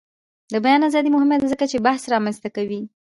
[0.53, 2.81] د بیان ازادي مهمه ده ځکه چې بحث رامنځته کوي.